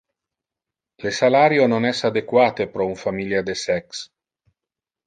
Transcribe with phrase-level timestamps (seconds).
[1.03, 4.05] Le salario non es adequate pro un familia de sex.